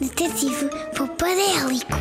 [0.00, 1.98] Detetive Popadélico.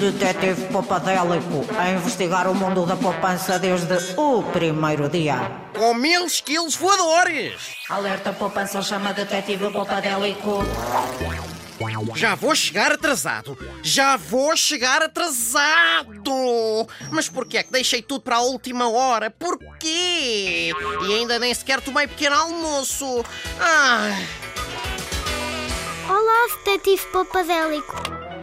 [0.00, 5.38] Detetive Popadélico a investigar o mundo da poupança desde o primeiro dia.
[5.78, 7.76] Com mil esquilos voadores!
[7.88, 10.64] Alerta poupança chama Detetive Popadélico.
[12.14, 13.56] Já vou chegar atrasado!
[13.82, 16.86] Já vou chegar atrasado!
[17.10, 19.30] Mas porquê é que deixei tudo para a última hora?
[19.30, 20.72] Porquê?
[21.06, 23.24] E ainda nem sequer tomei pequeno almoço!
[23.58, 24.28] Ai!
[26.08, 27.94] Olá, Detetive Popadélico.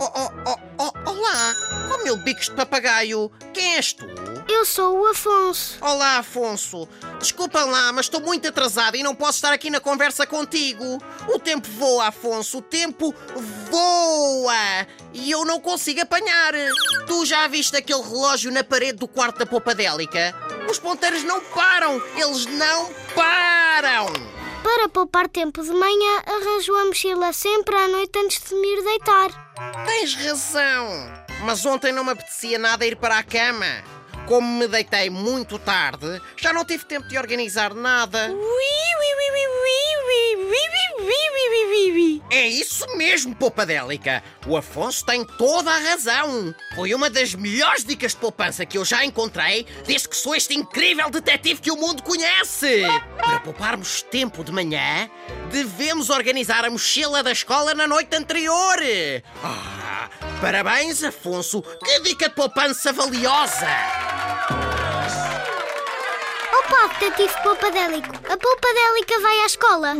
[0.00, 1.54] Oh, oh, oh, oh, olá!
[1.94, 3.30] Oh meu bicos de papagaio!
[3.52, 4.31] Quem és tu?
[4.48, 5.78] Eu sou o Afonso.
[5.80, 6.88] Olá, Afonso.
[7.18, 10.98] Desculpa lá, mas estou muito atrasado e não posso estar aqui na conversa contigo.
[11.28, 12.58] O tempo voa, Afonso.
[12.58, 13.14] O tempo
[13.70, 14.86] voa.
[15.12, 16.52] E eu não consigo apanhar.
[17.06, 20.34] Tu já viste aquele relógio na parede do quarto da Popadélica?
[20.70, 22.02] Os ponteiros não param.
[22.16, 24.06] Eles não param.
[24.62, 28.82] Para poupar tempo de manhã, arranjo a mochila sempre à noite antes de me ir
[28.82, 29.52] deitar.
[29.86, 30.86] Tens razão.
[31.44, 33.66] Mas ontem não me apetecia nada ir para a cama.
[34.32, 38.28] Como me deitei muito tarde, já não tive tempo de organizar nada.
[42.30, 44.24] É isso mesmo, Poupadélica.
[44.46, 46.54] O Afonso tem toda a razão.
[46.74, 50.54] Foi uma das melhores dicas de poupança que eu já encontrei desde que sou este
[50.54, 52.84] incrível detetive que o mundo conhece.
[53.18, 55.10] Para pouparmos tempo de manhã,
[55.50, 58.78] devemos organizar a mochila da escola na noite anterior.
[59.44, 60.08] Ah,
[60.40, 61.60] parabéns, Afonso.
[61.60, 64.01] Que dica de poupança valiosa.
[66.58, 68.14] Opa, Detetive Popadélico.
[68.30, 69.94] A Popadélica vai à escola.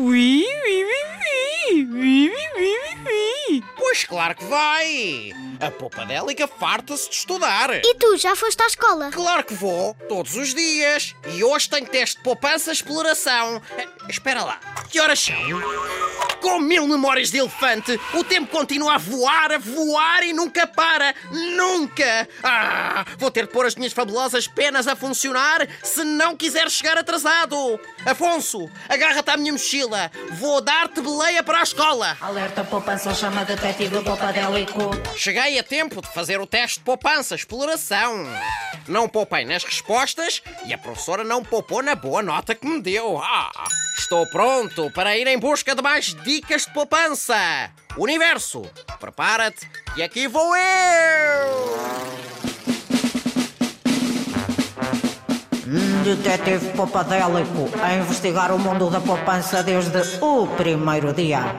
[3.76, 5.32] Pois claro que vai.
[5.60, 7.74] A Poupadélica farta-se de estudar.
[7.74, 9.10] E tu, já foste à escola?
[9.10, 11.14] Claro que vou, todos os dias.
[11.28, 13.62] E hoje tenho teste de poupança exploração.
[13.76, 14.58] Eh, espera lá,
[14.90, 15.36] que horas são?
[16.42, 21.14] Com mil memórias de elefante, o tempo continua a voar, a voar e nunca para.
[21.30, 22.28] Nunca!
[22.42, 26.98] Ah, vou ter de pôr as minhas fabulosas penas a funcionar se não quiser chegar
[26.98, 27.78] atrasado.
[28.04, 30.10] Afonso, agarra-te à minha mochila.
[30.32, 32.16] Vou dar-te beleia para a escola.
[32.20, 34.90] Alerta poupança chama Detetive Popadélico.
[35.16, 38.26] Cheguei a tempo de fazer o teste de poupança, exploração.
[38.88, 43.16] Não poupei nas respostas e a professora não poupou na boa nota que me deu.
[43.22, 43.52] Ah,
[44.02, 47.70] estou pronto para ir em busca de mais dicas de poupança.
[47.96, 48.62] Universo,
[48.98, 51.72] prepara-te e aqui vou eu!
[56.04, 61.54] Detetive Popadélico a investigar o mundo da poupança desde o primeiro dia.